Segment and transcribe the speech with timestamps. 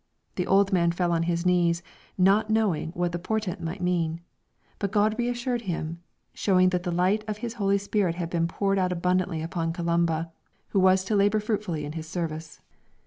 [0.33, 1.83] The old man fell on his knees,
[2.17, 4.19] not knowing what the portent might mean;
[4.79, 5.99] but God reassured him,
[6.33, 10.31] showing that the light of His Holy Spirit had been poured out abundantly upon Columba,
[10.69, 12.61] who was to labour fruitfully in His service.